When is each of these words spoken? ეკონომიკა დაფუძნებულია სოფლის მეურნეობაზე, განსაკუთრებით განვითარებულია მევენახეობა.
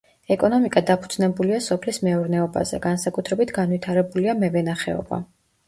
ეკონომიკა 0.35 0.81
დაფუძნებულია 0.87 1.59
სოფლის 1.65 2.01
მეურნეობაზე, 2.09 2.81
განსაკუთრებით 2.87 3.55
განვითარებულია 3.61 4.39
მევენახეობა. 4.43 5.25